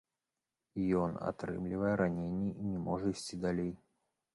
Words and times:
Ён 1.01 1.11
атрымлівае 1.29 1.95
раненне 2.03 2.51
і 2.61 2.75
не 2.75 2.79
можа 2.91 3.05
ісці 3.17 3.45
далей. 3.47 3.75